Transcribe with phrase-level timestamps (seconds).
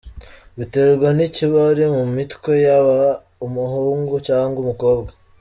[0.57, 3.01] ’Biterwa n’ikibari mu mitwe yaba
[3.45, 5.11] umuhungu cyangwa umukobwa.